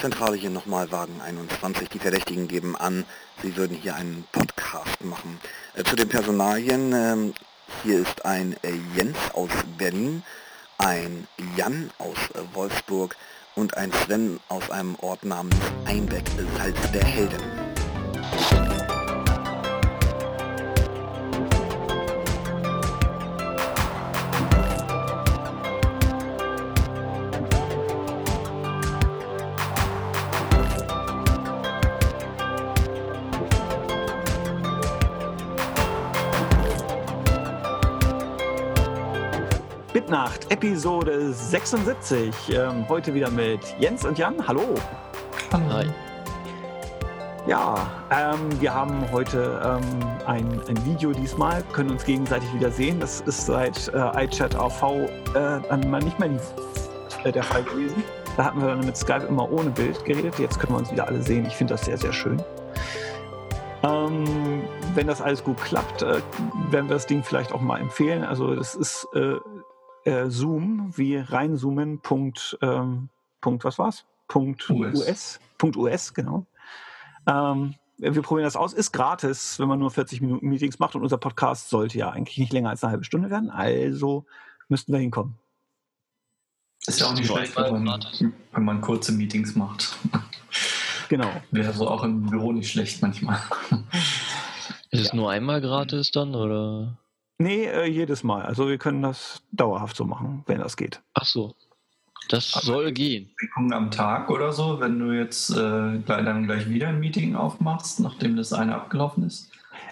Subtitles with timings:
[0.00, 1.90] Zentrale hier nochmal Wagen 21.
[1.90, 3.04] Die Verdächtigen geben an,
[3.42, 5.38] sie würden hier einen Podcast machen.
[5.74, 7.32] Äh, zu den Personalien, äh,
[7.82, 10.22] hier ist ein äh, Jens aus Berlin,
[10.78, 13.14] ein Jan aus äh, Wolfsburg
[13.56, 16.24] und ein Sven aus einem Ort namens Einbeck,
[16.56, 17.59] Salz der Helden.
[40.50, 42.34] Episode 76.
[42.50, 44.34] Ähm, heute wieder mit Jens und Jan.
[44.48, 44.74] Hallo.
[45.52, 45.86] Hi.
[47.46, 49.80] Ja, ähm, wir haben heute ähm,
[50.26, 52.98] ein, ein, Video diesmal, können uns gegenseitig wieder sehen.
[52.98, 58.02] Das ist seit äh, iChat AV äh, nicht mehr die, äh, der Fall gewesen.
[58.36, 60.36] Da hatten wir dann mit Skype immer ohne Bild geredet.
[60.40, 61.46] Jetzt können wir uns wieder alle sehen.
[61.46, 62.42] Ich finde das sehr, sehr schön.
[63.84, 66.20] Ähm, wenn das alles gut klappt, äh,
[66.70, 68.24] werden wir das Ding vielleicht auch mal empfehlen.
[68.24, 69.36] Also das ist äh,
[70.04, 72.00] äh, Zoom wie reinzoomen.
[72.00, 73.08] Punkt, ähm,
[73.40, 74.04] Punkt was war's?
[74.28, 74.94] Punkt US.
[74.94, 75.40] US.
[75.58, 76.46] Punkt US, genau.
[77.26, 78.72] Ähm, wir probieren das aus.
[78.72, 82.38] Ist gratis, wenn man nur 40 Minuten Meetings macht und unser Podcast sollte ja eigentlich
[82.38, 83.50] nicht länger als eine halbe Stunde werden.
[83.50, 84.24] Also
[84.68, 85.38] müssten wir hinkommen.
[86.86, 88.06] Ist ja auch nicht schlecht, wenn man,
[88.52, 89.98] wenn man kurze Meetings macht.
[91.10, 91.30] Genau.
[91.50, 93.38] Wäre so auch im Büro nicht schlecht manchmal.
[94.90, 95.14] Ist es ja.
[95.16, 96.96] nur einmal gratis dann oder?
[97.40, 98.42] Nee, äh, jedes Mal.
[98.42, 101.00] Also wir können das dauerhaft so machen, wenn das geht.
[101.14, 101.54] Ach so.
[102.28, 103.30] Das Aber soll gehen.
[103.56, 108.36] Am Tag oder so, wenn du jetzt äh, dann gleich wieder ein Meeting aufmachst, nachdem
[108.36, 109.50] das eine abgelaufen ist?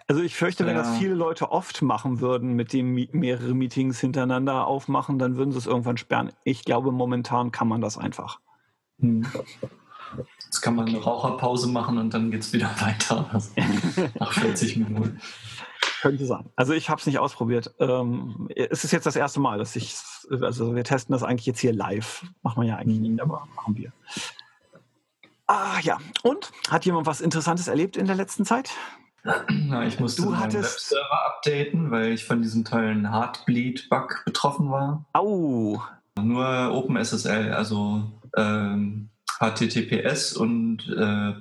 [0.08, 0.82] Also ich fürchte, wenn ja.
[0.82, 5.58] das viele Leute oft machen würden, mit dem mehrere Meetings hintereinander aufmachen, dann würden sie
[5.58, 6.32] es irgendwann sperren.
[6.44, 8.40] Ich glaube, momentan kann man das einfach.
[9.00, 9.26] Hm.
[10.44, 13.42] Jetzt kann man eine Raucherpause machen und dann geht es wieder weiter.
[14.18, 15.18] nach 40 Minuten.
[16.02, 16.46] Könnte sein.
[16.56, 17.74] Also ich habe es nicht ausprobiert.
[17.78, 19.96] Ähm, es ist jetzt das erste Mal, dass ich,
[20.30, 22.24] also wir testen das eigentlich jetzt hier live.
[22.42, 23.92] Machen wir ja eigentlich nicht, aber machen wir.
[25.46, 25.98] Ah ja.
[26.22, 28.70] Und hat jemand was Interessantes erlebt in der letzten Zeit?
[29.48, 35.04] Na, ich musste du meinen Webserver updaten, weil ich von diesem tollen Heartbleed-Bug betroffen war.
[35.12, 35.82] Au.
[36.20, 38.04] Nur OpenSSL, also
[38.36, 39.10] ähm,
[39.40, 41.34] HTTPS und äh,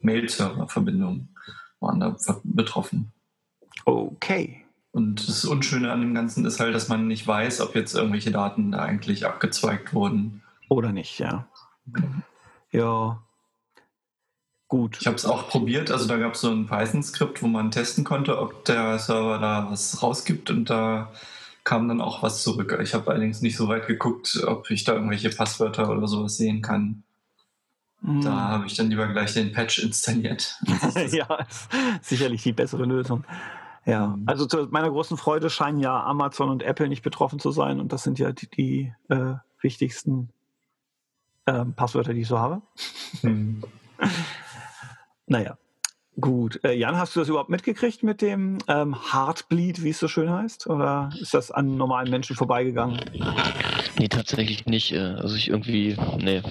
[0.00, 1.34] Mail-Server-Verbindungen
[1.80, 3.12] waren da betroffen.
[3.84, 4.64] Okay.
[4.92, 8.30] Und das Unschöne an dem Ganzen ist halt, dass man nicht weiß, ob jetzt irgendwelche
[8.30, 10.42] Daten da eigentlich abgezweigt wurden.
[10.68, 11.46] Oder nicht, ja.
[11.86, 12.22] Mhm.
[12.70, 13.22] Ja.
[14.68, 14.98] Gut.
[15.00, 15.90] Ich habe es auch probiert.
[15.90, 19.70] Also da gab es so ein Python-Skript, wo man testen konnte, ob der Server da
[19.70, 21.12] was rausgibt und da
[21.64, 22.78] kam dann auch was zurück.
[22.82, 26.60] Ich habe allerdings nicht so weit geguckt, ob ich da irgendwelche Passwörter oder sowas sehen
[26.60, 27.04] kann.
[28.04, 30.56] Da habe ich dann lieber gleich den Patch installiert.
[31.12, 31.46] ja,
[32.00, 33.24] sicherlich die bessere Lösung.
[33.84, 34.24] Ja, mhm.
[34.26, 37.92] also zu meiner großen Freude scheinen ja Amazon und Apple nicht betroffen zu sein und
[37.92, 40.30] das sind ja die, die äh, wichtigsten
[41.46, 42.62] äh, Passwörter, die ich so habe.
[43.22, 43.62] Mhm.
[45.26, 45.58] naja,
[46.20, 46.60] gut.
[46.64, 50.30] Äh, Jan, hast du das überhaupt mitgekriegt mit dem ähm, Heartbleed, wie es so schön
[50.30, 50.68] heißt?
[50.68, 53.00] Oder ist das an normalen Menschen vorbeigegangen?
[53.98, 54.92] Nee, tatsächlich nicht.
[54.92, 56.42] Äh, also ich irgendwie, nee.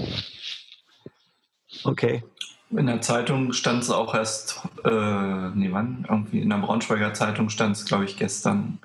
[1.84, 2.24] Okay.
[2.72, 6.06] In der Zeitung stand es auch erst, äh, nee, wann?
[6.08, 8.80] Irgendwie in der Braunschweiger Zeitung stand es, glaube ich, gestern.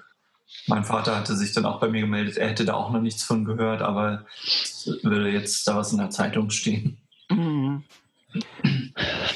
[0.66, 3.22] Mein Vater hatte sich dann auch bei mir gemeldet, er hätte da auch noch nichts
[3.22, 4.26] von gehört, aber
[5.02, 6.98] würde jetzt da was in der Zeitung stehen.
[7.30, 7.84] Mhm.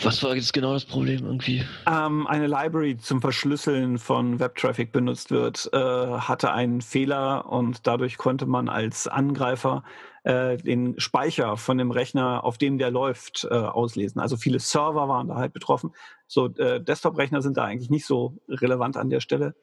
[0.02, 1.62] Was war jetzt genau das Problem irgendwie?
[1.86, 8.16] Ähm, eine Library zum Verschlüsseln von Webtraffic benutzt wird, äh, hatte einen Fehler und dadurch
[8.16, 9.84] konnte man als Angreifer
[10.22, 14.20] äh, den Speicher von dem Rechner, auf dem der läuft, äh, auslesen.
[14.20, 15.92] Also viele Server waren da halt betroffen.
[16.26, 19.54] So äh, Desktop-Rechner sind da eigentlich nicht so relevant an der Stelle.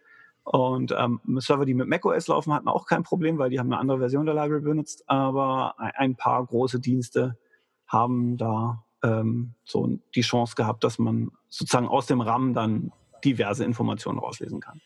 [0.43, 3.79] Und ähm, Server, die mit macOS laufen, hatten auch kein Problem, weil die haben eine
[3.79, 5.03] andere Version der Library benutzt.
[5.07, 7.37] Aber ein paar große Dienste
[7.85, 12.92] haben da ähm, so die Chance gehabt, dass man sozusagen aus dem RAM dann
[13.24, 14.81] diverse Informationen rauslesen kann.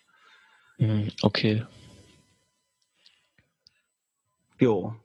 [0.77, 1.65] Mhm, okay.
[4.59, 4.95] Jo,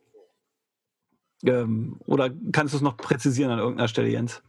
[1.44, 4.42] ähm, oder kannst du es noch präzisieren an irgendeiner Stelle, Jens?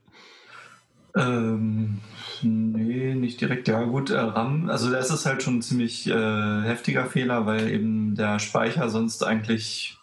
[1.16, 2.00] Ähm,
[2.42, 3.68] nee, nicht direkt.
[3.68, 7.70] Ja, gut, äh, RAM, also das ist halt schon ein ziemlich äh, heftiger Fehler, weil
[7.70, 9.97] eben der Speicher sonst eigentlich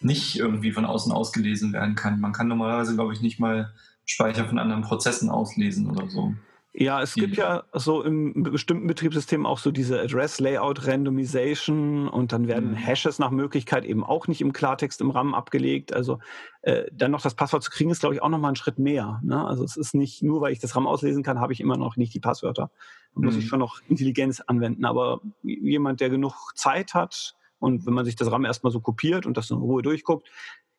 [0.00, 2.20] nicht irgendwie von außen ausgelesen werden kann.
[2.20, 3.72] Man kann normalerweise, glaube ich, nicht mal
[4.04, 6.34] Speicher von anderen Prozessen auslesen oder so.
[6.80, 12.30] Ja, es gibt ja so im bestimmten Betriebssystem auch so diese Address Layout Randomization und
[12.30, 12.76] dann werden mhm.
[12.76, 15.92] Hashes nach Möglichkeit eben auch nicht im Klartext im RAM abgelegt.
[15.92, 16.20] Also
[16.62, 19.20] äh, dann noch das Passwort zu kriegen, ist glaube ich auch nochmal ein Schritt mehr.
[19.24, 19.44] Ne?
[19.44, 21.96] Also es ist nicht nur, weil ich das RAM auslesen kann, habe ich immer noch
[21.96, 22.70] nicht die Passwörter.
[23.14, 23.24] Da mhm.
[23.24, 23.48] muss ich mhm.
[23.48, 24.84] schon noch Intelligenz anwenden.
[24.84, 29.26] Aber jemand, der genug Zeit hat und wenn man sich das RAM erstmal so kopiert
[29.26, 30.28] und das in Ruhe durchguckt,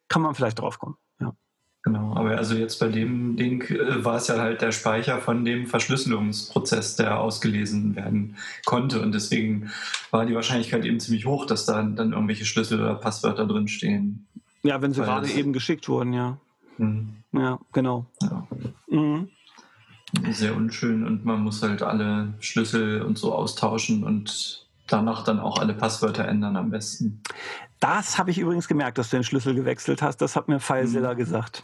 [0.07, 0.97] kann man vielleicht draufkommen.
[1.19, 1.33] Ja.
[1.83, 5.45] Genau, aber also jetzt bei dem Ding äh, war es ja halt der Speicher von
[5.45, 8.35] dem Verschlüsselungsprozess, der ausgelesen werden
[8.65, 9.01] konnte.
[9.01, 9.71] Und deswegen
[10.11, 14.27] war die Wahrscheinlichkeit eben ziemlich hoch, dass da dann irgendwelche Schlüssel oder Passwörter drin stehen.
[14.63, 16.37] Ja, wenn sie gerade eben geschickt wurden, ja.
[16.77, 17.23] Mhm.
[17.31, 18.05] Ja, genau.
[18.21, 18.45] Ja.
[18.87, 19.29] Mhm.
[20.31, 25.59] Sehr unschön und man muss halt alle Schlüssel und so austauschen und danach dann auch
[25.59, 27.21] alle Passwörter ändern am besten.
[27.79, 30.17] Das habe ich übrigens gemerkt, dass du den Schlüssel gewechselt hast.
[30.17, 31.17] Das hat mir FileZilla mhm.
[31.17, 31.63] gesagt.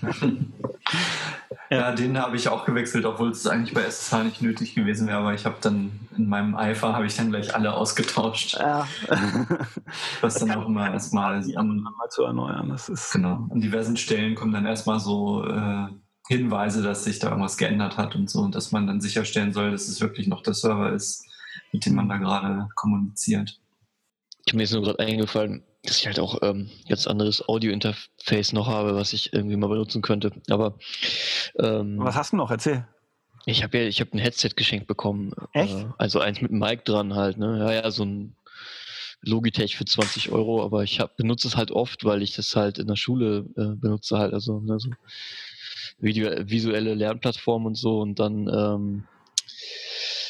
[1.70, 5.18] ja, den habe ich auch gewechselt, obwohl es eigentlich bei SSH nicht nötig gewesen wäre.
[5.18, 8.58] Aber ich habe dann in meinem Eifer habe ich dann gleich alle ausgetauscht.
[8.58, 8.86] Ja.
[10.20, 12.68] Was dann auch immer erstmal an, zu erneuern.
[12.68, 13.48] Das ist genau.
[13.50, 15.88] An diversen Stellen kommen dann erstmal so äh,
[16.28, 19.72] Hinweise, dass sich da irgendwas geändert hat und so und dass man dann sicherstellen soll,
[19.72, 21.26] dass es wirklich noch der Server ist,
[21.72, 23.60] mit dem man da gerade kommuniziert.
[24.46, 28.66] Ich mir ist nur gerade eingefallen, dass ich halt auch ähm, jetzt anderes Audio-Interface noch
[28.66, 30.32] habe, was ich irgendwie mal benutzen könnte.
[30.48, 30.78] Aber
[31.58, 32.50] ähm, was hast du noch?
[32.50, 32.86] Erzähl.
[33.46, 35.32] Ich habe ja, ich habe ein Headset geschenkt bekommen.
[35.52, 35.74] Echt?
[35.74, 37.58] Äh, also eins mit einem Mic dran halt, ne?
[37.58, 38.36] Ja, ja, so ein
[39.22, 42.78] Logitech für 20 Euro, aber ich hab, benutze es halt oft, weil ich das halt
[42.78, 44.90] in der Schule äh, benutze halt, also ne, so
[45.98, 49.04] Video, visuelle Lernplattform und so und dann ähm,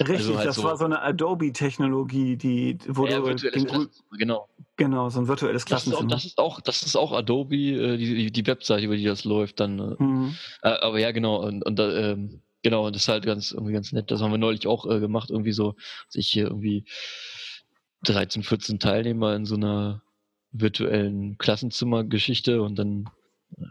[0.00, 4.48] Richtig, also halt das so war so eine Adobe-Technologie, die wo ja, Klassen, genau.
[4.76, 6.08] Genau, so ein virtuelles Klassenzimmer.
[6.08, 9.60] Das ist auch, das ist auch, Adobe, äh, die, die Webseite, über die das läuft,
[9.60, 9.78] dann.
[9.78, 10.34] Äh, mhm.
[10.62, 13.92] Äh, aber ja, genau, und, und ähm, genau, und das ist halt ganz irgendwie ganz
[13.92, 14.10] nett.
[14.10, 15.74] Das haben wir neulich auch äh, gemacht, irgendwie so,
[16.08, 16.86] sich hier irgendwie
[18.04, 20.02] 13, 14 Teilnehmer in so einer
[20.50, 23.10] virtuellen Klassenzimmergeschichte und dann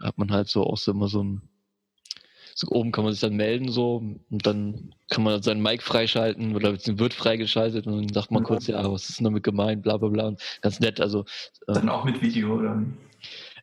[0.02, 1.49] hat man halt so auch so immer so ein so
[2.68, 3.98] oben kann man sich dann melden so
[4.30, 8.68] und dann kann man seinen Mic freischalten oder wird freigeschaltet und dann sagt man kurz,
[8.68, 10.28] ja, was ist denn damit gemeint, bla bla bla.
[10.28, 11.26] Und ganz nett, also.
[11.68, 12.84] Äh, dann auch mit Video, oder?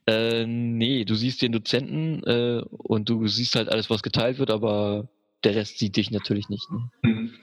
[0.06, 4.50] Äh, nee, du siehst den Dozenten äh, und du siehst halt alles, was geteilt wird,
[4.50, 5.08] aber
[5.44, 6.70] der Rest sieht dich natürlich nicht.
[6.70, 6.90] Ne?
[7.02, 7.34] Mhm.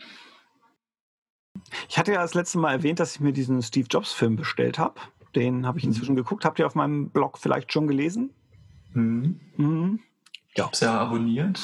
[1.89, 4.99] Ich hatte ja das letzte Mal erwähnt, dass ich mir diesen Steve Jobs-Film bestellt habe.
[5.35, 5.91] Den habe ich mhm.
[5.91, 6.45] inzwischen geguckt.
[6.45, 8.31] Habt ihr auf meinem Blog vielleicht schon gelesen?
[8.93, 9.39] Mhm.
[9.57, 9.99] Mhm.
[10.53, 11.59] Ich habe es ja abonniert.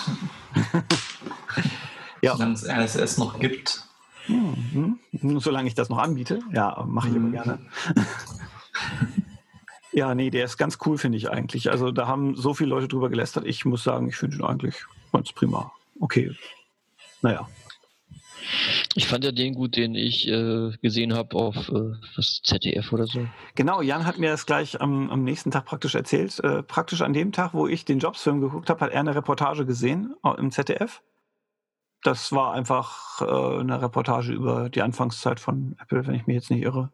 [2.22, 2.36] ja.
[2.36, 3.84] Solange es RSS noch gibt.
[4.28, 5.00] Mhm.
[5.40, 6.40] Solange ich das noch anbiete.
[6.52, 7.34] Ja, mache ich mhm.
[7.34, 7.60] immer gerne.
[9.92, 11.70] ja, nee, der ist ganz cool, finde ich eigentlich.
[11.70, 13.46] Also da haben so viele Leute drüber gelästert.
[13.46, 14.76] Ich muss sagen, ich finde ihn eigentlich
[15.12, 15.72] ganz prima.
[16.00, 16.36] Okay.
[17.22, 17.48] Naja.
[18.96, 23.06] Ich fand ja den gut, den ich äh, gesehen habe auf äh, das ZDF oder
[23.08, 23.28] so.
[23.56, 26.40] Genau, Jan hat mir das gleich am, am nächsten Tag praktisch erzählt.
[26.40, 29.66] Äh, praktisch an dem Tag, wo ich den Jobs-Film geguckt habe, hat er eine Reportage
[29.66, 31.02] gesehen äh, im ZDF.
[32.04, 36.50] Das war einfach äh, eine Reportage über die Anfangszeit von Apple, wenn ich mich jetzt
[36.50, 36.92] nicht irre.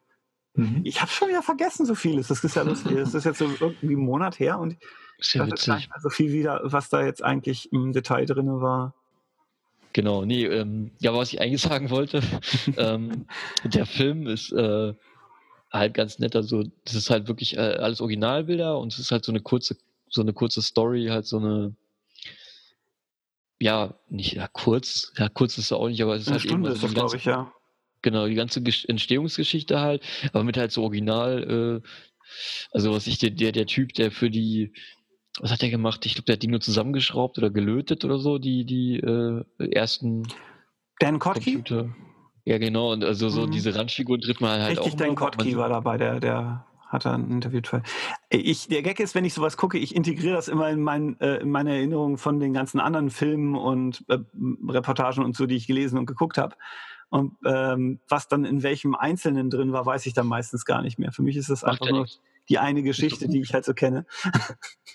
[0.56, 0.81] Mhm.
[0.84, 2.28] Ich habe schon wieder vergessen, so vieles.
[2.28, 2.96] Das ist ja lustig.
[2.96, 4.78] Das ist jetzt so irgendwie ein Monat her und
[5.18, 8.48] ich ja weiß nicht mehr so viel wieder, was da jetzt eigentlich im Detail drin
[8.62, 8.94] war.
[9.95, 12.21] Genau, nee, ähm, ja, was ich eigentlich sagen wollte,
[12.77, 13.27] ähm,
[13.63, 14.94] der Film ist äh,
[15.71, 19.24] halt ganz nett, also das ist halt wirklich äh, alles Originalbilder und es ist halt
[19.24, 19.77] so eine kurze,
[20.09, 21.77] so eine kurze Story, halt so eine,
[23.57, 26.44] ja, nicht ja, kurz, ja, kurz ist es auch nicht, aber es ist eine halt
[26.44, 27.54] Stunde eben ist das, glaube ich, ja.
[28.02, 31.87] Genau, die ganze Entstehungsgeschichte halt, aber mit halt so Original, äh,
[32.73, 34.73] also was ich, der, der, der Typ, der für die
[35.39, 36.06] was hat er gemacht?
[36.06, 40.27] Ich glaube, der hat die nur zusammengeschraubt oder gelötet oder so, die, die äh, ersten
[40.99, 41.42] Dan Kotke?
[41.42, 41.95] Computer.
[42.45, 42.94] Ja, genau.
[42.94, 43.51] Und also so mhm.
[43.51, 44.97] diese Randfiguren tritt man halt Richtig, auch.
[44.97, 47.59] Dan Kotke war dabei, der, der hat da ein Interview.
[48.30, 51.37] Ich, der Gag ist, wenn ich sowas gucke, ich integriere das immer in, mein, äh,
[51.37, 54.19] in meine Erinnerungen von den ganzen anderen Filmen und äh,
[54.69, 56.56] Reportagen und so, die ich gelesen und geguckt habe.
[57.09, 60.99] Und ähm, was dann in welchem Einzelnen drin war, weiß ich dann meistens gar nicht
[60.99, 61.11] mehr.
[61.11, 62.07] Für mich ist das Macht einfach nur
[62.49, 64.06] die eine Geschichte, die ich halt so kenne.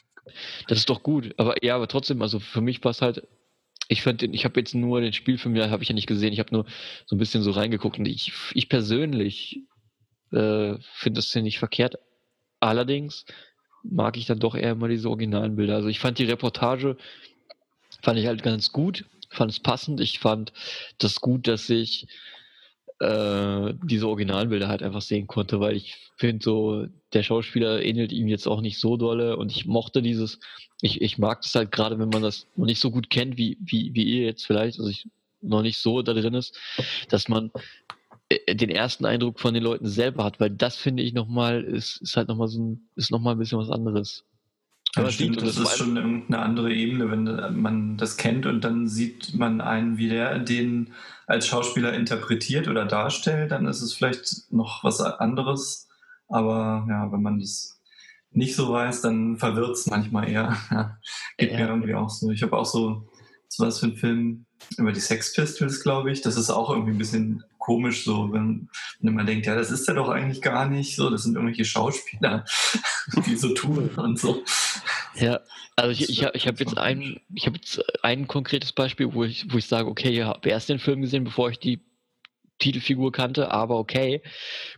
[0.69, 1.35] Das ist doch gut.
[1.39, 3.27] Aber ja, aber trotzdem, also für mich passt halt,
[3.89, 6.33] ich fand, ich habe jetzt nur den Spielfilm, ja, habe ich ja nicht gesehen.
[6.33, 6.67] Ich habe nur
[7.07, 9.61] so ein bisschen so reingeguckt und ich, ich persönlich
[10.33, 11.97] äh, finde das ja nicht verkehrt.
[12.61, 13.25] Allerdings
[13.83, 15.75] mag ich dann doch eher immer diese originalen Bilder.
[15.75, 16.97] Also ich fand die Reportage,
[18.03, 20.01] fand ich halt ganz gut, fand es passend.
[20.01, 20.53] Ich fand
[20.99, 22.07] das gut, dass sich
[23.01, 28.29] äh, diese Originalbilder halt einfach sehen konnte, weil ich finde so, der Schauspieler ähnelt ihm
[28.29, 30.39] jetzt auch nicht so dolle und ich mochte dieses,
[30.83, 33.57] ich, ich mag das halt gerade, wenn man das noch nicht so gut kennt, wie,
[33.61, 35.09] wie, wie ihr jetzt vielleicht, also ich
[35.41, 36.59] noch nicht so da drin ist,
[37.09, 37.51] dass man
[38.29, 42.03] äh, den ersten Eindruck von den Leuten selber hat, weil das finde ich nochmal, ist,
[42.03, 44.25] ist halt nochmal so ein, ist nochmal ein bisschen was anderes.
[44.97, 48.89] Ja, Aber stimmt, das ist schon eine andere Ebene, wenn man das kennt und dann
[48.89, 50.93] sieht man einen, wie der den
[51.29, 55.89] als Schauspieler interpretiert oder darstellt, dann ist es vielleicht noch was anderes.
[56.27, 57.81] Aber ja, wenn man das
[58.33, 60.57] nicht so weiß, dann verwirrt es manchmal eher.
[60.71, 60.99] Ja,
[61.37, 61.59] geht ja.
[61.59, 62.31] mir irgendwie auch so.
[62.31, 63.09] Ich habe auch so,
[63.47, 66.21] was das für ein Film über die Sex Pistols, glaube ich.
[66.21, 69.87] Das ist auch irgendwie ein bisschen komisch, so wenn, wenn man denkt, ja, das ist
[69.87, 71.09] ja doch eigentlich gar nicht so.
[71.09, 72.45] Das sind irgendwelche Schauspieler,
[73.27, 74.43] die so tun und so.
[75.15, 75.41] Ja,
[75.77, 79.47] also ich, ich, ich habe jetzt ein, ich habe jetzt ein konkretes Beispiel, wo ich,
[79.53, 81.81] wo ich sage, okay, ich habe erst den Film gesehen, bevor ich die
[82.59, 84.23] Titelfigur kannte, aber okay,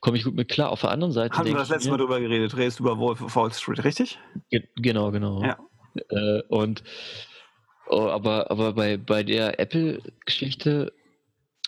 [0.01, 0.71] komme ich gut mit klar.
[0.71, 1.37] Auf der anderen Seite.
[1.37, 2.57] Haben wir das letzte Mal drüber geredet?
[2.57, 4.19] Redest du über Wolf of Wall Street, richtig?
[4.51, 5.43] Ge genau, genau.
[5.43, 5.59] Ja.
[6.09, 6.85] Äh, und
[7.89, 10.93] oh, aber, aber bei, bei der Apple-Geschichte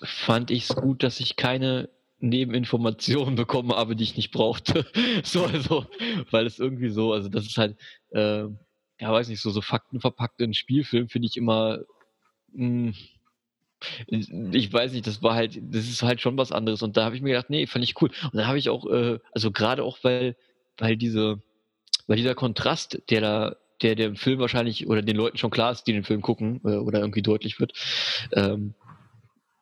[0.03, 1.89] fand ich es gut, dass ich keine
[2.21, 4.87] Nebeninformationen bekommen habe, die ich nicht brauchte.
[5.25, 5.87] so, also,
[6.31, 7.77] weil es irgendwie so, also das ist halt,
[8.11, 8.45] äh,
[9.01, 11.81] ja, weiß nicht, so, so Fakten verpackt in Spielfilm finde ich immer,
[12.53, 12.95] mh, hm,
[14.53, 16.83] ich weiß nicht, das war halt, das ist halt schon was anderes.
[16.83, 18.11] Und da habe ich mir gedacht, nee, fand ich cool.
[18.23, 20.37] Und dann habe ich auch, äh, also gerade auch, weil,
[20.79, 21.43] weil diese,
[22.07, 25.85] weil dieser Kontrast, der da, der dem Film wahrscheinlich oder den Leuten schon klar ist,
[25.85, 27.73] die den Film gucken, äh, oder irgendwie deutlich wird,
[28.33, 28.75] ähm,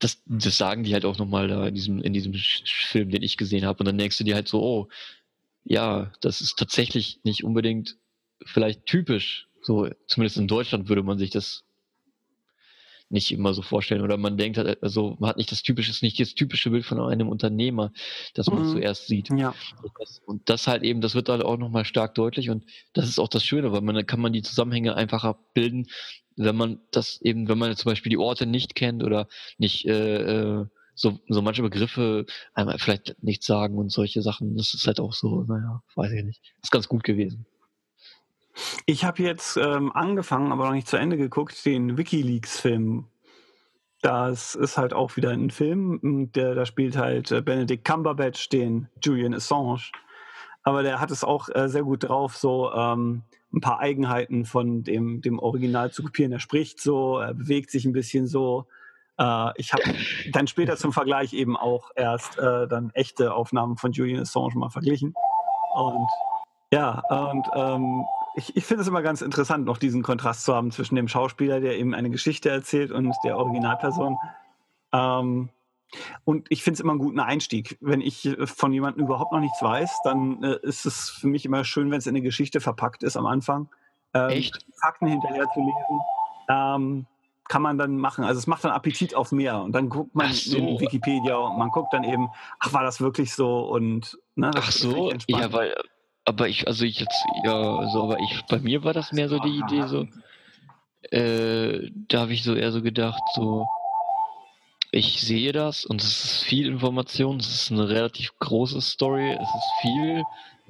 [0.02, 3.36] das, das sagen die halt auch nochmal da in diesem, in diesem Film, den ich
[3.36, 3.78] gesehen habe.
[3.80, 4.88] Und dann denkst du dir halt so, oh,
[5.64, 7.96] ja, das ist tatsächlich nicht unbedingt
[8.44, 9.48] vielleicht typisch.
[9.62, 11.64] So, zumindest in Deutschland würde man sich das
[13.10, 14.00] nicht immer so vorstellen.
[14.00, 16.98] Oder man denkt halt, also man hat nicht das typische, nicht das typische Bild von
[16.98, 17.92] einem Unternehmer,
[18.34, 18.72] das man mhm.
[18.72, 19.28] zuerst sieht.
[19.36, 19.54] Ja.
[19.82, 23.08] Und das, und das halt eben, das wird halt auch nochmal stark deutlich und das
[23.08, 25.86] ist auch das Schöne, weil man dann kann man die Zusammenhänge einfacher bilden,
[26.36, 30.60] wenn man das eben, wenn man zum Beispiel die Orte nicht kennt oder nicht äh,
[30.60, 35.00] äh, so, so manche Begriffe einmal vielleicht nicht sagen und solche Sachen, das ist halt
[35.00, 36.42] auch so, naja, weiß ich nicht.
[36.62, 37.46] Ist ganz gut gewesen.
[38.84, 43.06] Ich habe jetzt ähm, angefangen, aber noch nicht zu Ende geguckt, den WikiLeaks-Film.
[44.02, 48.88] Das ist halt auch wieder ein Film, der da spielt halt äh, Benedict Cumberbatch, den
[49.02, 49.90] Julian Assange.
[50.62, 54.84] Aber der hat es auch äh, sehr gut drauf, so ähm, ein paar Eigenheiten von
[54.84, 56.32] dem, dem Original zu kopieren.
[56.32, 58.66] Er spricht so, er bewegt sich ein bisschen so.
[59.18, 59.82] Äh, ich habe
[60.32, 64.70] dann später zum Vergleich eben auch erst äh, dann echte Aufnahmen von Julian Assange mal
[64.70, 65.14] verglichen.
[65.74, 66.08] Und
[66.72, 68.04] ja, und ähm,
[68.34, 71.60] ich, ich finde es immer ganz interessant, noch diesen Kontrast zu haben zwischen dem Schauspieler,
[71.60, 74.16] der eben eine Geschichte erzählt, und der Originalperson.
[74.92, 75.50] Ähm,
[76.24, 77.78] und ich finde es immer einen guten Einstieg.
[77.80, 81.44] Wenn ich äh, von jemandem überhaupt noch nichts weiß, dann äh, ist es für mich
[81.44, 83.68] immer schön, wenn es in eine Geschichte verpackt ist am Anfang.
[84.14, 84.58] Ähm, Echt?
[84.80, 86.00] Fakten hinterher zu lesen.
[86.48, 87.06] Ähm,
[87.48, 88.24] kann man dann machen.
[88.24, 89.60] Also es macht dann Appetit auf mehr.
[89.60, 90.56] Und dann guckt man so.
[90.56, 93.60] in Wikipedia und man guckt dann eben, ach, war das wirklich so?
[93.60, 95.74] Und ne, Ach so, ja, weil,
[96.24, 99.38] aber ich, also ich jetzt, ja, so, aber ich, bei mir war das mehr so
[99.38, 100.06] die Idee, so,
[101.10, 103.66] äh, da habe ich so eher so gedacht, so,
[104.92, 109.48] ich sehe das und es ist viel Information, es ist eine relativ große Story, es
[109.48, 110.22] ist viel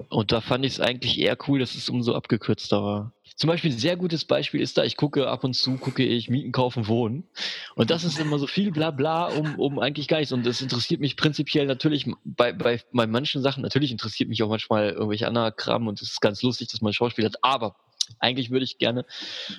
[0.09, 3.13] und da fand ich es eigentlich eher cool, dass es umso abgekürzter war.
[3.35, 6.29] Zum Beispiel ein sehr gutes Beispiel ist da, ich gucke ab und zu, gucke ich
[6.29, 7.25] Mieten, Kaufen, Wohnen.
[7.75, 10.33] Und das ist immer so viel Blabla um, um eigentlich gar nichts.
[10.33, 14.49] Und das interessiert mich prinzipiell natürlich bei, bei, bei manchen Sachen, natürlich interessiert mich auch
[14.49, 17.43] manchmal irgendwelche anderen Kram und es ist ganz lustig, dass man Schauspiel hat.
[17.43, 17.75] Aber
[18.19, 19.05] eigentlich würde ich gerne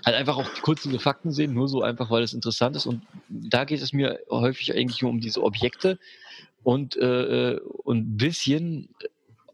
[0.05, 2.85] halt einfach auch kurz diese Fakten sehen, nur so einfach, weil es interessant ist.
[2.85, 5.99] Und da geht es mir häufig eigentlich nur um diese Objekte
[6.63, 8.89] und, äh, äh und ein bisschen,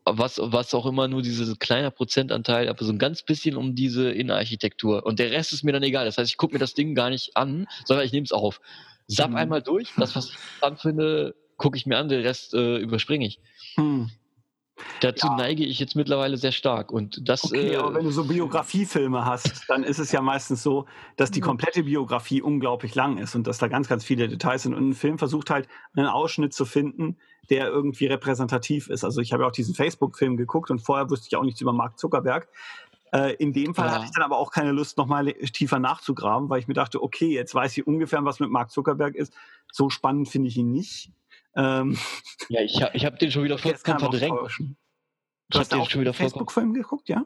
[0.06, 4.12] was, was auch immer nur diese kleiner Prozentanteil, aber so ein ganz bisschen um diese
[4.12, 5.06] Innenarchitektur.
[5.06, 6.06] Und der Rest ist mir dann egal.
[6.06, 8.62] Das heißt, ich gucke mir das Ding gar nicht an, sondern ich nehme es auf.
[9.08, 9.38] Sapp mhm.
[9.38, 13.26] einmal durch, das, was ich interessant finde, gucke ich mir an, den Rest äh, überspringe
[13.26, 13.40] ich.
[13.76, 14.10] Hm.
[15.02, 15.36] Dazu ja.
[15.36, 16.92] neige ich jetzt mittlerweile sehr stark.
[16.92, 20.64] Und das, okay, äh, aber wenn du so Biografiefilme hast, dann ist es ja meistens
[20.64, 24.64] so, dass die komplette Biografie unglaublich lang ist und dass da ganz, ganz viele Details
[24.64, 24.74] sind.
[24.74, 27.18] Und ein Film versucht halt, einen Ausschnitt zu finden,
[27.50, 29.04] der irgendwie repräsentativ ist.
[29.04, 31.74] Also ich habe ja auch diesen Facebook-Film geguckt und vorher wusste ich auch nichts über
[31.74, 32.48] Mark Zuckerberg.
[33.12, 33.96] Äh, in dem Fall ja.
[33.96, 37.34] hatte ich dann aber auch keine Lust, nochmal tiefer nachzugraben, weil ich mir dachte, okay,
[37.34, 39.34] jetzt weiß ich ungefähr, was mit Mark Zuckerberg ist.
[39.72, 41.12] So spannend finde ich ihn nicht.
[41.56, 41.98] Ähm,
[42.50, 44.38] ja, ich, ich habe den schon wieder vollkommen verdrängt.
[45.50, 47.26] Du hast den schon wieder Facebook-Film geguckt, ja?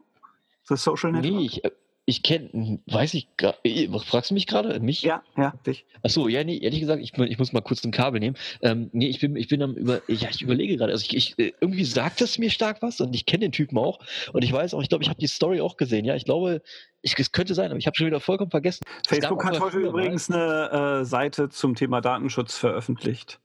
[0.67, 1.33] The Social Network?
[1.33, 1.61] Nee, ich,
[2.05, 3.57] ich kenne, weiß ich gerade,
[4.05, 4.79] fragst du mich gerade?
[4.79, 5.03] Mich?
[5.03, 5.85] Ja, ja, dich.
[6.03, 8.35] Achso, ja, nee, ehrlich gesagt, ich, ich muss mal kurz ein Kabel nehmen.
[8.61, 11.39] Ähm, nee, ich bin, ich bin am über, ja, ich überlege gerade, also ich, ich,
[11.39, 13.99] äh, irgendwie sagt es mir stark was und ich kenne den Typen auch
[14.33, 16.61] und ich weiß auch, ich glaube, ich habe die Story auch gesehen, ja, ich glaube,
[17.01, 18.83] ich, es könnte sein, aber ich habe schon wieder vollkommen vergessen.
[19.07, 23.39] Facebook hat heute übrigens eine äh, Seite zum Thema Datenschutz veröffentlicht.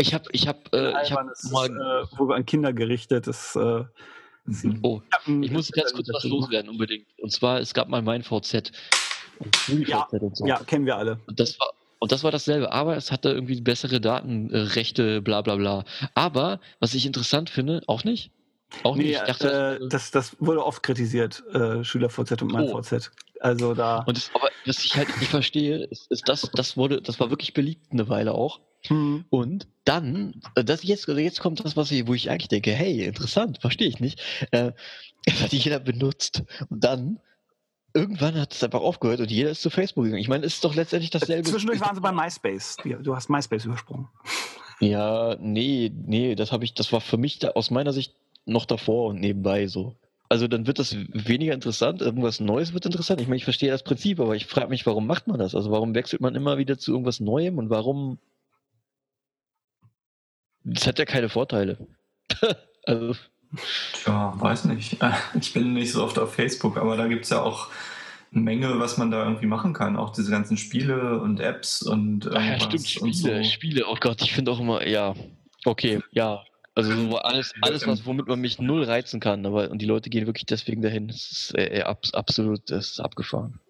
[0.00, 3.56] Ich habe, ich habe, äh, ich habe mal, ist, äh, wo an Kinder gerichtet ist.
[3.56, 3.84] Äh,
[4.50, 4.78] Mhm.
[4.82, 5.00] Oh,
[5.42, 7.06] ich muss ganz kurz was loswerden, unbedingt.
[7.18, 8.72] Und zwar, es gab mal mein VZ.
[9.68, 10.46] Und ja, und so.
[10.46, 11.20] ja, kennen wir alle.
[11.26, 15.56] Und das war, und das war dasselbe, aber es hatte irgendwie bessere Datenrechte, bla bla
[15.56, 15.84] bla.
[16.14, 18.32] Aber, was ich interessant finde, auch nicht?
[18.82, 19.16] Auch nee, nicht.
[19.16, 22.82] Ich dachte, äh, das, das wurde oft kritisiert, äh, SchülerVZ und mein oh.
[22.82, 23.10] VZ.
[23.40, 24.00] Also da.
[24.06, 27.30] Und das, aber was ich halt nicht verstehe, ist, ist das, das wurde, das war
[27.30, 28.60] wirklich beliebt eine Weile auch.
[28.88, 29.24] Mhm.
[29.30, 32.72] Und dann, äh, das jetzt, also jetzt kommt das, was ich, wo ich eigentlich denke,
[32.72, 34.20] hey, interessant, verstehe ich nicht.
[34.50, 34.72] Äh,
[35.40, 36.44] hat jeder benutzt.
[36.68, 37.20] Und dann
[37.92, 40.22] irgendwann hat es einfach aufgehört und jeder ist zu Facebook gegangen.
[40.22, 41.48] Ich meine, es ist doch letztendlich dasselbe.
[41.48, 42.76] Zwischendurch waren sie bei MySpace.
[43.02, 44.08] Du hast MySpace übersprungen.
[44.80, 48.14] Ja, nee, nee, das habe ich, das war für mich da, aus meiner Sicht
[48.46, 49.94] noch davor und nebenbei so.
[50.30, 53.20] Also dann wird das weniger interessant, irgendwas Neues wird interessant.
[53.20, 55.54] Ich meine, ich verstehe das Prinzip, aber ich frage mich, warum macht man das?
[55.54, 58.18] Also warum wechselt man immer wieder zu irgendwas Neuem und warum
[60.64, 61.78] das hat ja keine Vorteile.
[62.84, 63.14] also.
[63.92, 64.96] Tja, weiß nicht.
[65.40, 67.68] Ich bin nicht so oft auf Facebook, aber da gibt es ja auch
[68.32, 69.96] eine Menge, was man da irgendwie machen kann.
[69.96, 72.44] Auch diese ganzen Spiele und Apps und irgendwas.
[72.46, 73.50] Ja, stimmt, Spiele, so.
[73.50, 73.84] Spiele.
[73.88, 75.14] Oh Gott, ich finde auch immer, ja,
[75.64, 76.44] okay, ja.
[76.76, 80.08] Also so alles, alles was, womit man mich null reizen kann, aber und die Leute
[80.08, 81.08] gehen wirklich deswegen dahin.
[81.08, 83.60] Das ist äh, absolut, das ist abgefahren.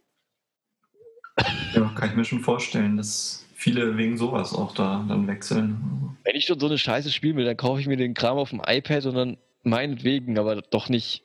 [1.74, 6.16] Ja, kann ich mir schon vorstellen, dass viele wegen sowas auch da dann wechseln.
[6.24, 8.50] Wenn ich schon so eine Scheiße spielen will, dann kaufe ich mir den Kram auf
[8.50, 11.22] dem iPad und dann meinetwegen, aber doch nicht.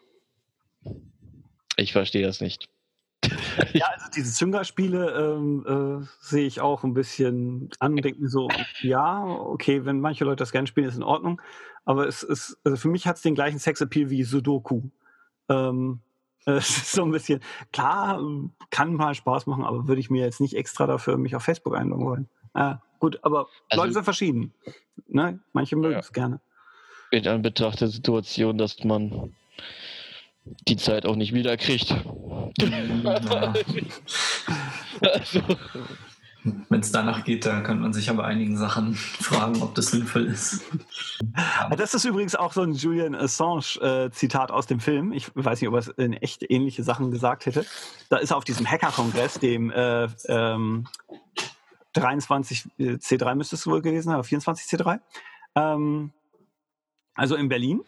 [1.78, 2.68] Ich verstehe das nicht.
[3.74, 8.30] ja, also diese Zynga-Spiele ähm, äh, sehe ich auch ein bisschen an und denke mir
[8.30, 8.50] so,
[8.82, 11.42] ja, okay, wenn manche Leute das gerne spielen, ist in Ordnung.
[11.86, 14.82] Aber es ist, also für mich hat es den gleichen Sexappeal wie Sudoku.
[15.48, 16.02] Ähm,
[16.58, 17.40] Es ist so ein bisschen,
[17.74, 18.22] klar,
[18.70, 21.76] kann mal Spaß machen, aber würde ich mir jetzt nicht extra dafür mich auf Facebook
[21.76, 22.30] einloggen wollen.
[22.56, 24.54] Ja, gut, aber also, Leute sind verschieden.
[25.08, 25.40] Ne?
[25.54, 26.00] Manche mögen ja.
[26.00, 26.40] es gerne.
[27.12, 29.34] In Anbetracht der Situation, dass man
[30.68, 31.90] die Zeit auch nicht wieder kriegt.
[32.60, 33.54] Ja.
[35.02, 35.42] also,
[36.70, 40.26] wenn es danach geht, dann kann man sich aber einigen Sachen fragen, ob das sinnvoll
[40.26, 40.62] ist.
[41.78, 45.12] Das ist übrigens auch so ein Julian Assange-Zitat aus dem Film.
[45.12, 47.66] Ich weiß nicht, ob er in echt ähnliche Sachen gesagt hätte.
[48.10, 50.88] Da ist er auf diesem Hacker-Kongress, dem äh, ähm,
[51.94, 55.00] 23 äh, C3 müsste es wohl gewesen sein, 24 C3.
[55.56, 56.12] Ähm,
[57.16, 57.82] also in Berlin.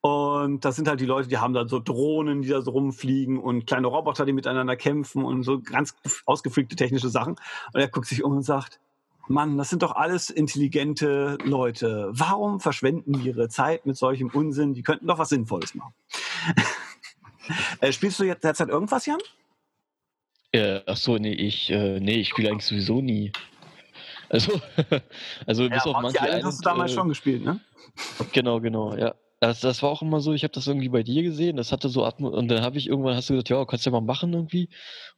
[0.00, 3.38] Und das sind halt die Leute, die haben dann so Drohnen, die da so rumfliegen
[3.38, 7.36] und kleine Roboter, die miteinander kämpfen und so ganz ausgefreakte technische Sachen.
[7.72, 8.78] Und er guckt sich um und sagt,
[9.26, 12.08] Mann, das sind doch alles intelligente Leute.
[12.12, 14.72] Warum verschwenden die ihre Zeit mit solchem Unsinn?
[14.72, 15.92] Die könnten doch was Sinnvolles machen.
[17.80, 19.18] äh, spielst du jetzt derzeit irgendwas, Jan?
[20.52, 23.32] Äh, ach so, nee, ich, äh, nee, ich spiele eigentlich sowieso nie.
[24.30, 24.60] Also,
[25.46, 27.60] also ja, bis auf manche Island hast du damals äh, schon gespielt, ne?
[28.32, 29.14] Genau, genau, ja.
[29.40, 31.88] Das, das war auch immer so, ich habe das irgendwie bei dir gesehen, das hatte
[31.88, 34.04] so Atmo und dann habe ich irgendwann hast du gesagt, ja, kannst du ja mal
[34.04, 34.68] machen irgendwie.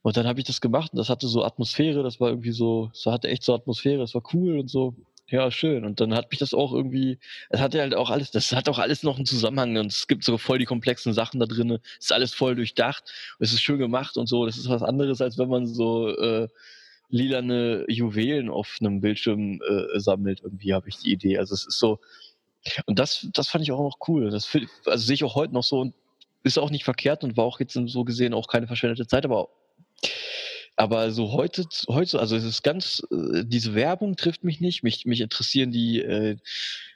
[0.03, 2.89] Und dann habe ich das gemacht und das hatte so Atmosphäre, das war irgendwie so,
[2.93, 4.95] das hatte echt so Atmosphäre, das war cool und so.
[5.27, 5.85] Ja, schön.
[5.85, 7.17] Und dann hat mich das auch irgendwie,
[7.49, 10.23] es hatte halt auch alles, das hat auch alles noch einen Zusammenhang und es gibt
[10.25, 11.79] so voll die komplexen Sachen da drin.
[11.99, 13.03] Es ist alles voll durchdacht,
[13.39, 14.45] es ist schön gemacht und so.
[14.45, 16.47] Das ist was anderes, als wenn man so äh,
[17.09, 20.41] lilane Juwelen auf einem Bildschirm äh, sammelt.
[20.43, 21.37] Irgendwie habe ich die Idee.
[21.37, 21.99] Also es ist so,
[22.85, 24.29] und das, das fand ich auch noch cool.
[24.29, 24.47] Das
[24.85, 25.95] also sehe ich auch heute noch so und
[26.43, 29.49] ist auch nicht verkehrt und war auch jetzt so gesehen auch keine verschwendete Zeit, aber
[30.77, 34.83] aber so heute, heute, also es ist ganz, äh, diese Werbung trifft mich nicht.
[34.83, 36.37] Mich, mich interessieren die, äh,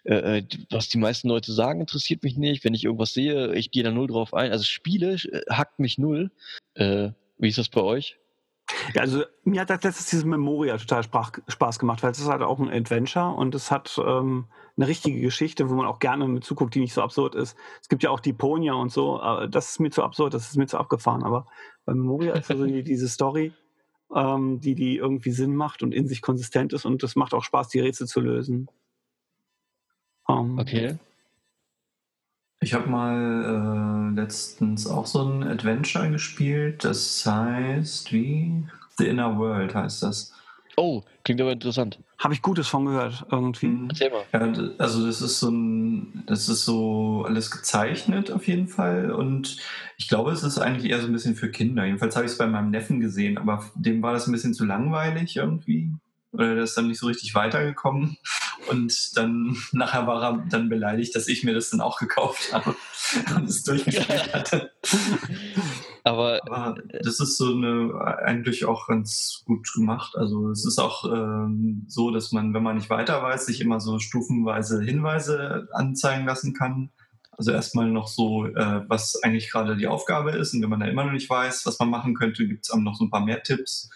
[0.06, 2.63] äh, was die meisten Leute sagen, interessiert mich nicht.
[2.63, 4.51] Wenn ich irgendwas sehe, ich gehe da null drauf ein.
[4.51, 6.32] Also Spiele äh, hackt mich null.
[6.73, 8.17] Äh, wie ist das bei euch?
[8.93, 12.41] Ja, also mir hat das letztes dieses Memoria total Spaß gemacht, weil es ist halt
[12.41, 16.43] auch ein Adventure und es hat ähm, eine richtige Geschichte, wo man auch gerne mit
[16.43, 17.56] zuguckt, die nicht so absurd ist.
[17.82, 20.58] Es gibt ja auch die Ponia und so, das ist mir zu absurd, das ist
[20.58, 21.47] mir zu abgefahren, aber
[21.86, 23.54] bei Memoria ist also die, diese Story,
[24.13, 27.43] ähm, die, die irgendwie Sinn macht und in sich konsistent ist und es macht auch
[27.43, 28.67] Spaß, die Rätsel zu lösen.
[30.28, 30.97] Ähm, okay.
[32.65, 36.84] Ich habe mal äh, letztens auch so ein Adventure gespielt.
[36.84, 38.63] Das heißt, wie?
[38.97, 40.34] The Inner World heißt das.
[40.75, 41.99] Oh, klingt aber interessant.
[42.17, 43.67] Habe ich Gutes von gehört, irgendwie.
[43.67, 43.89] Mhm.
[43.89, 44.23] Erzähl mal.
[44.34, 49.12] Ja, also das ist so ein, das ist so alles gezeichnet auf jeden Fall.
[49.12, 49.58] Und
[49.97, 51.86] ich glaube, es ist eigentlich eher so ein bisschen für Kinder.
[51.86, 54.65] Jedenfalls habe ich es bei meinem Neffen gesehen, aber dem war das ein bisschen zu
[54.65, 55.91] langweilig irgendwie.
[56.35, 58.17] Oder der ist dann nicht so richtig weitergekommen.
[58.69, 62.75] Und dann nachher war er dann beleidigt, dass ich mir das dann auch gekauft habe
[63.35, 64.71] und es durchgespielt hatte.
[66.03, 70.15] Aber, Aber, das ist so eine eigentlich auch ganz gut gemacht.
[70.15, 73.79] Also es ist auch ähm, so, dass man, wenn man nicht weiter weiß, sich immer
[73.79, 76.91] so stufenweise Hinweise anzeigen lassen kann.
[77.31, 80.53] Also erstmal noch so, äh, was eigentlich gerade die Aufgabe ist.
[80.53, 82.77] Und wenn man da immer noch nicht weiß, was man machen könnte, gibt es auch
[82.77, 83.89] noch so ein paar mehr Tipps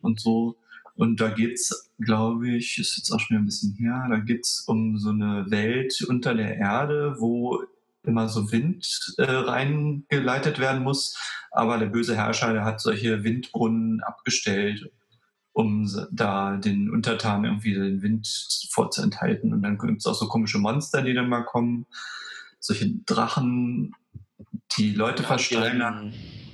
[0.00, 0.56] und so.
[0.94, 4.44] Und da geht es, glaube ich, ist jetzt auch schon ein bisschen her, da geht
[4.44, 7.62] es um so eine Welt unter der Erde, wo
[8.04, 11.16] immer so Wind äh, reingeleitet werden muss.
[11.50, 14.90] Aber der böse Herrscher, der hat solche Windbrunnen abgestellt,
[15.52, 18.26] um da den Untertanen irgendwie den Wind
[18.70, 19.52] vorzuenthalten.
[19.52, 21.86] Und dann gibt es auch so komische Monster, die dann mal kommen.
[22.58, 23.94] Solche Drachen,
[24.76, 26.12] die Leute versteinern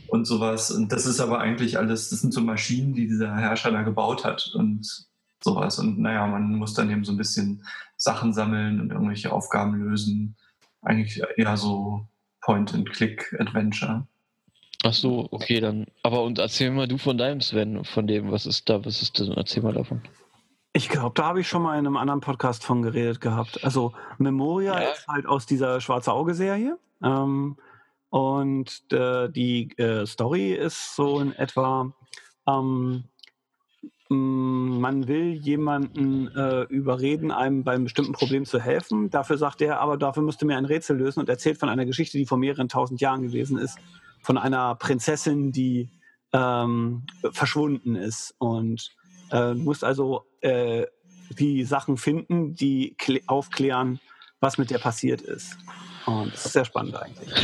[0.09, 0.71] und sowas.
[0.71, 4.25] Und das ist aber eigentlich alles, das sind so Maschinen, die dieser Herrscher da gebaut
[4.25, 5.07] hat und
[5.43, 5.79] sowas.
[5.79, 7.65] Und naja, man muss dann eben so ein bisschen
[7.97, 10.37] Sachen sammeln und irgendwelche Aufgaben lösen
[10.83, 12.07] eigentlich eher so
[12.43, 14.07] Point-and-Click-Adventure.
[14.85, 15.87] Ach so, okay, dann.
[16.03, 19.19] Aber und erzähl mal du von deinem Sven, von dem, was ist da, was ist
[19.19, 19.29] das?
[19.29, 20.03] Erzähl mal davon.
[20.73, 23.65] Ich glaube, da habe ich schon mal in einem anderen Podcast von geredet gehabt.
[23.65, 24.89] Also Memoria ja.
[24.91, 26.79] ist halt aus dieser Schwarze Auge-Serie.
[27.03, 27.57] Ähm,
[28.11, 31.93] und äh, die äh, Story ist so in etwa,
[32.47, 33.05] ähm,
[34.09, 39.11] hm, man will jemanden äh, überreden, einem beim bestimmten Problem zu helfen.
[39.11, 42.17] Dafür sagt er, aber dafür müsste mir ein Rätsel lösen und erzählt von einer Geschichte,
[42.17, 43.79] die vor mehreren tausend Jahren gewesen ist,
[44.23, 45.91] von einer Prinzessin, die
[46.33, 48.35] ähm, verschwunden ist.
[48.39, 48.97] Und
[49.31, 50.87] äh, muss also äh,
[51.39, 54.01] die Sachen finden, die aufklären,
[54.41, 55.59] was mit der passiert ist.
[56.07, 57.35] Und das ist sehr spannend eigentlich.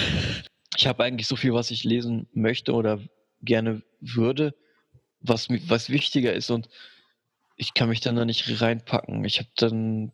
[0.76, 3.00] Ich habe eigentlich so viel, was ich lesen möchte oder
[3.42, 4.54] gerne würde
[5.24, 6.68] was, was wichtiger ist und
[7.56, 9.24] ich kann mich dann da nicht reinpacken.
[9.24, 10.12] Ich habe dann,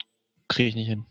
[0.49, 1.07] kriege ich nicht hin.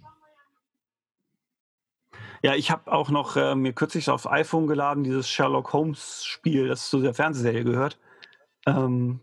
[2.42, 6.70] Ja, ich habe auch noch äh, mir kürzlich aufs iPhone geladen, dieses Sherlock Holmes Spiel,
[6.70, 8.00] das zu der Fernsehserie gehört.
[8.66, 9.20] Ähm,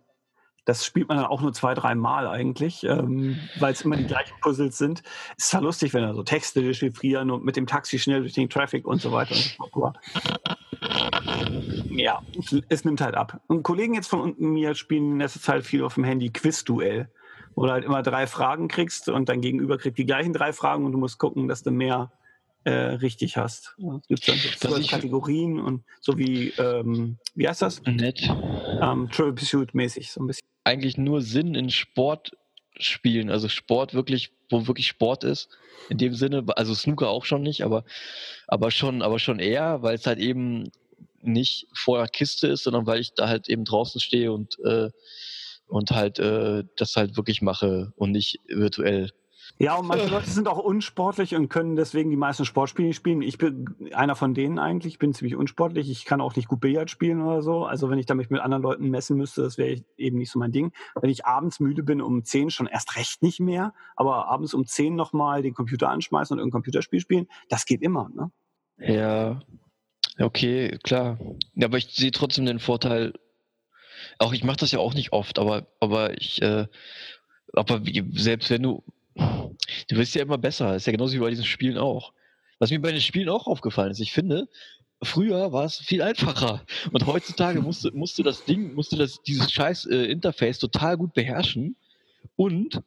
[0.67, 4.05] das spielt man dann auch nur zwei, drei Mal eigentlich, ähm, weil es immer die
[4.05, 5.03] gleichen Puzzles sind.
[5.39, 8.51] Ist zwar lustig, wenn er so Texte dechiffrieren und mit dem Taxi schnell durch den
[8.51, 9.37] Traffic und so weiter.
[11.91, 12.21] Ja,
[12.69, 13.41] es nimmt halt ab.
[13.47, 17.09] Und Kollegen jetzt von unten mir spielen in letzter Zeit viel auf dem Handy Quizduell,
[17.55, 20.85] wo du halt immer drei Fragen kriegst und dein Gegenüber kriegt die gleichen drei Fragen
[20.85, 22.11] und du musst gucken, dass du mehr
[22.65, 23.77] äh, richtig hast.
[24.09, 24.29] Es gibt
[24.65, 27.81] dann so Kategorien und so wie, ähm, wie heißt das?
[27.85, 28.29] Nett.
[28.83, 30.56] Ähm, Triple Pursuit mäßig, so ein bisschen.
[30.67, 32.33] Eigentlich nur Sinn in Sport
[32.77, 35.49] spielen, also Sport wirklich, wo wirklich Sport ist.
[35.89, 37.85] In dem Sinne, also Snooker auch schon nicht, aber,
[38.49, 40.73] aber schon, aber schon eher, weil es halt eben
[41.23, 44.91] nicht vor der Kiste ist, sondern weil ich da halt eben draußen stehe und, äh,
[45.69, 49.13] und halt äh, das halt wirklich mache und nicht virtuell.
[49.59, 53.23] Ja, und manche Leute sind auch unsportlich und können deswegen die meisten Sportspiele spielen.
[53.23, 54.95] Ich bin einer von denen eigentlich.
[54.95, 55.91] Ich bin ziemlich unsportlich.
[55.91, 57.65] Ich kann auch nicht gut Billard spielen oder so.
[57.65, 60.53] Also wenn ich damit mit anderen Leuten messen müsste, das wäre eben nicht so mein
[60.53, 60.73] Ding.
[61.01, 64.67] Wenn ich abends müde bin um 10 schon erst recht nicht mehr, aber abends um
[64.67, 68.11] 10 nochmal den Computer anschmeißen und irgendein Computerspiel spielen, das geht immer.
[68.15, 68.31] Ne?
[68.79, 69.41] Ja,
[70.19, 71.19] Okay, klar.
[71.55, 73.13] Ja, aber ich sehe trotzdem den Vorteil,
[74.19, 76.67] auch ich mache das ja auch nicht oft, aber, aber ich, äh,
[77.53, 77.83] aber
[78.13, 78.83] selbst wenn du,
[79.17, 82.13] du wirst ja immer besser, ist ja genauso wie bei diesen Spielen auch.
[82.59, 84.49] Was mir bei den Spielen auch aufgefallen ist, ich finde,
[85.03, 86.65] früher war es viel einfacher.
[86.93, 90.97] Und heutzutage musst du, du das Ding, musst du das, dieses scheiß äh, Interface total
[90.97, 91.77] gut beherrschen
[92.37, 92.81] und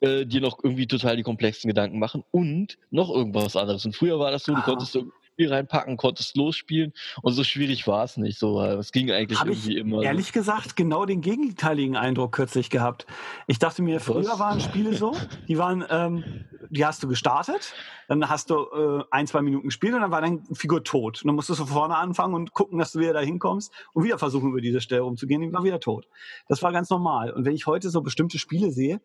[0.00, 3.84] äh, dir noch irgendwie total die komplexen Gedanken machen und noch irgendwas anderes.
[3.84, 7.86] Und früher war das so, du konntest so Spiel reinpacken, konntest losspielen und so schwierig
[7.86, 8.38] war es nicht.
[8.38, 10.02] So, es ging eigentlich Hab irgendwie ich immer.
[10.02, 10.32] Ehrlich so.
[10.32, 13.06] gesagt, genau den gegenteiligen Eindruck kürzlich gehabt.
[13.46, 14.38] Ich dachte mir, früher Was?
[14.38, 15.14] waren Spiele so,
[15.46, 16.24] die waren, ähm,
[16.70, 17.74] die hast du gestartet,
[18.08, 21.20] dann hast du äh, ein, zwei Minuten gespielt und dann war deine Figur tot.
[21.22, 24.04] Und dann musstest du von vorne anfangen und gucken, dass du wieder da hinkommst und
[24.04, 26.08] wieder versuchen, über diese Stelle rumzugehen, die war wieder tot.
[26.48, 27.30] Das war ganz normal.
[27.30, 29.02] Und wenn ich heute so bestimmte Spiele sehe,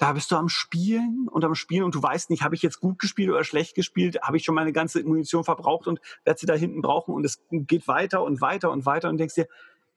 [0.00, 2.80] da bist du am Spielen und am Spielen und du weißt nicht, habe ich jetzt
[2.80, 6.46] gut gespielt oder schlecht gespielt, habe ich schon meine ganze Munition verbraucht und werde sie
[6.46, 7.14] da hinten brauchen?
[7.14, 9.46] Und es geht weiter und weiter und weiter und denkst dir,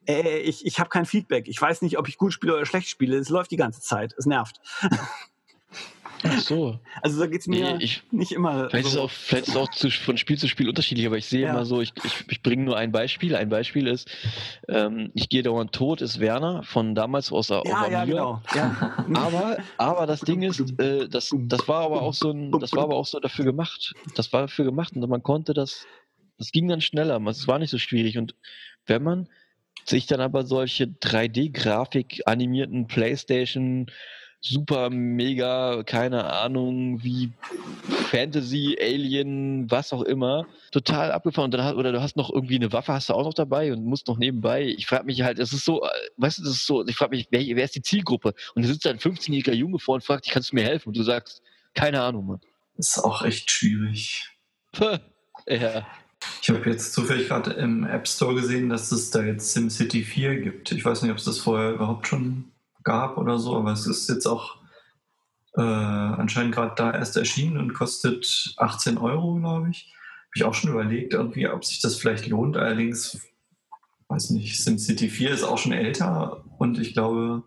[0.05, 2.89] äh, ich, ich habe kein Feedback, ich weiß nicht, ob ich gut spiele oder schlecht
[2.89, 4.59] spiele, es läuft die ganze Zeit, es nervt.
[6.23, 6.79] Ach so.
[7.01, 8.69] Also da geht es mir nee, ich, nicht immer.
[8.69, 8.91] Vielleicht, so.
[8.91, 11.41] ist auch, vielleicht ist es auch zu, von Spiel zu Spiel unterschiedlich, aber ich sehe
[11.41, 11.51] ja.
[11.51, 13.35] immer so, ich, ich, ich bringe nur ein Beispiel.
[13.35, 14.09] Ein Beispiel ist,
[14.69, 18.41] ähm, ich gehe dauernd tot, ist Werner von damals aus der ja, ja, genau.
[18.55, 19.05] ja.
[19.13, 22.83] aber, aber das Ding ist, äh, das, das war aber auch so ein, das war
[22.83, 23.93] aber auch so dafür gemacht.
[24.15, 25.85] Das war dafür gemacht und man konnte das,
[26.37, 28.17] das ging dann schneller, es war nicht so schwierig.
[28.17, 28.35] Und
[28.85, 29.29] wenn man
[29.85, 33.87] sich dann aber solche 3D-Grafik animierten Playstation
[34.43, 37.31] super, mega, keine Ahnung, wie
[38.09, 41.45] Fantasy, Alien, was auch immer, total abgefahren.
[41.45, 43.71] Und dann hast, oder du hast noch irgendwie eine Waffe, hast du auch noch dabei
[43.71, 44.65] und musst noch nebenbei.
[44.65, 47.27] Ich frage mich halt, es ist so, weißt du, das ist so, ich frage mich,
[47.31, 48.33] wer, wer, ist die Zielgruppe?
[48.53, 50.89] Und da sitzt ein 15-jähriger Junge vor und fragt kannst du mir helfen?
[50.89, 51.41] Und du sagst,
[51.73, 52.41] keine Ahnung, Mann.
[52.77, 54.29] Ist auch echt schwierig.
[55.47, 55.87] ja.
[56.41, 60.41] Ich habe jetzt zufällig gerade im App Store gesehen, dass es da jetzt SimCity 4
[60.41, 60.71] gibt.
[60.71, 62.52] Ich weiß nicht, ob es das vorher überhaupt schon
[62.83, 64.57] gab oder so, aber es ist jetzt auch
[65.55, 69.93] äh, anscheinend gerade da erst erschienen und kostet 18 Euro, glaube ich.
[69.93, 72.57] Habe ich auch schon überlegt, irgendwie, ob sich das vielleicht lohnt.
[72.57, 73.19] Allerdings,
[74.07, 77.43] weiß nicht, SimCity 4 ist auch schon älter und ich glaube,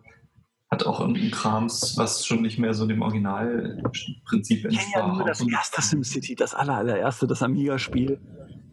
[0.71, 4.89] hat auch irgendein Krams, was schon nicht mehr so dem Originalprinzip entspricht.
[4.89, 8.21] Ich kenne ja nur das erste SimCity, das aller, allererste, das Amiga-Spiel.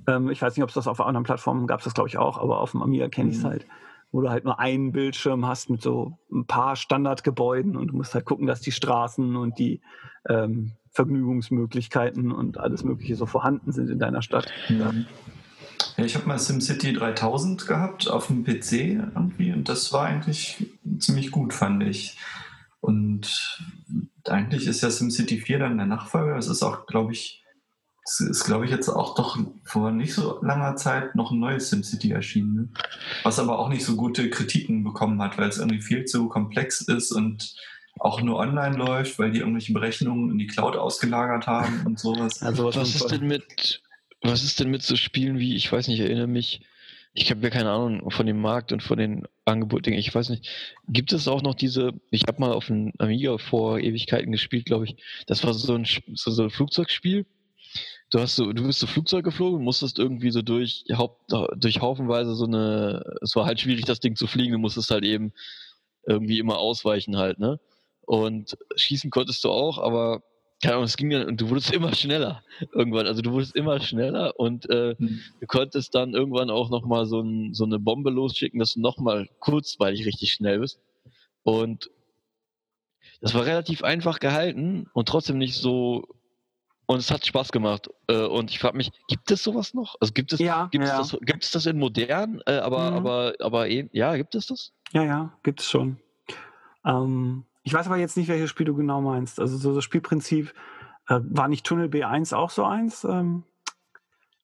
[0.08, 2.38] Ähm, ich weiß nicht, ob es das auf anderen Plattformen gab, das glaube ich auch,
[2.38, 3.48] aber auf dem Amiga kenne ich es mhm.
[3.48, 3.68] halt
[4.14, 8.14] wo du halt nur einen Bildschirm hast mit so ein paar Standardgebäuden und du musst
[8.14, 9.82] halt gucken, dass die Straßen und die
[10.30, 14.48] ähm, Vergnügungsmöglichkeiten und alles Mögliche so vorhanden sind in deiner Stadt.
[14.70, 14.94] Ja.
[15.98, 20.72] Ja, ich habe mal SimCity 3000 gehabt auf dem PC irgendwie und das war eigentlich
[21.00, 22.18] ziemlich gut, fand ich.
[22.80, 23.60] Und
[24.28, 26.36] eigentlich ist ja SimCity 4 dann der Nachfolger.
[26.36, 27.43] Das ist auch, glaube ich,
[28.06, 31.70] es ist, glaube ich, jetzt auch doch vor nicht so langer Zeit noch ein neues
[31.70, 32.56] SimCity erschienen.
[32.56, 32.70] Ne?
[33.24, 36.82] Was aber auch nicht so gute Kritiken bekommen hat, weil es irgendwie viel zu komplex
[36.82, 37.56] ist und
[38.00, 42.42] auch nur online läuft, weil die irgendwelche Berechnungen in die Cloud ausgelagert haben und sowas.
[42.42, 43.82] Also was, was ist denn mit
[44.24, 46.62] was ist denn mit so Spielen wie, ich weiß nicht, ich erinnere mich,
[47.14, 50.50] ich habe ja keine Ahnung von dem Markt und von den Angeboten, ich weiß nicht,
[50.88, 54.86] gibt es auch noch diese, ich habe mal auf einem Amiga vor Ewigkeiten gespielt, glaube
[54.86, 54.96] ich,
[55.28, 57.26] das war so ein, so, so ein Flugzeugspiel,
[58.12, 62.36] du hast so, du bist so Flugzeug geflogen, musstest irgendwie so durch Haupt, durch haufenweise
[62.36, 65.34] so eine, es war halt schwierig, das Ding zu fliegen, du musstest halt eben
[66.06, 67.60] irgendwie immer ausweichen halt, ne?
[68.06, 70.22] Und schießen konntest du auch, aber
[70.62, 73.06] keine Ahnung, es ging dann und du wurdest immer schneller irgendwann.
[73.06, 75.20] Also du wurdest immer schneller und äh, hm.
[75.40, 79.28] du konntest dann irgendwann auch nochmal so, ein, so eine Bombe losschicken, dass du nochmal
[79.40, 80.80] kurzweilig richtig schnell bist.
[81.44, 81.90] Und
[83.20, 86.08] das war relativ einfach gehalten und trotzdem nicht so
[86.94, 87.90] und es hat Spaß gemacht.
[88.08, 89.96] Äh, und ich frage mich, gibt es sowas noch?
[90.00, 91.02] Also gibt es, ja, gibt, ja.
[91.02, 92.42] Es das, gibt es das in modern?
[92.46, 92.98] Äh, aber, mhm.
[92.98, 94.72] aber, aber eh, ja, gibt es das?
[94.92, 95.98] Ja, ja, gibt es schon.
[96.86, 99.40] Ähm, ich weiß aber jetzt nicht, welches Spiel du genau meinst.
[99.40, 100.54] Also so das Spielprinzip,
[101.08, 103.04] äh, war nicht Tunnel B1 auch so eins?
[103.04, 103.44] Ähm,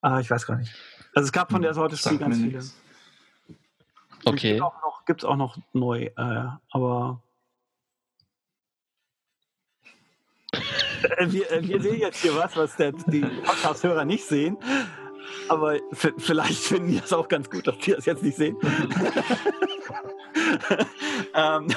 [0.03, 0.73] äh, ich weiß gar nicht.
[1.13, 2.63] Also es gab von der Sorte Spiel ganz viele.
[4.25, 4.59] Okay.
[5.05, 7.21] Gibt es auch, auch, noch neu, äh, aber
[11.27, 14.57] wir, äh, wir, sehen jetzt hier was, was der, die Podcast-Hörer nicht sehen.
[15.47, 15.75] Aber
[16.17, 18.57] vielleicht finden die das auch ganz gut, dass die das jetzt nicht sehen.
[21.33, 21.67] ähm,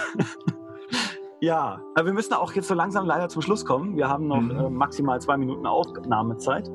[1.41, 3.97] ja, aber wir müssen auch jetzt so langsam leider zum Schluss kommen.
[3.97, 4.51] Wir haben noch mhm.
[4.51, 6.71] äh, maximal zwei Minuten Aufnahmezeit.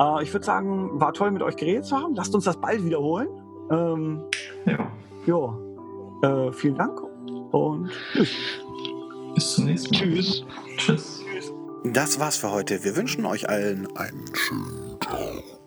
[0.00, 2.14] Äh, ich würde sagen, war toll mit euch geredet zu haben.
[2.14, 3.28] Lasst uns das bald wiederholen.
[3.70, 4.22] Ähm,
[4.64, 4.90] ja.
[5.26, 5.58] Ja.
[6.22, 7.00] Äh, vielen Dank
[7.52, 8.34] und tschüss.
[9.34, 10.00] Bis zum nächsten Mal.
[10.00, 10.44] Tschüss.
[10.78, 11.24] Tschüss.
[11.84, 12.84] Das war's für heute.
[12.84, 15.57] Wir wünschen euch allen einen schönen Tag.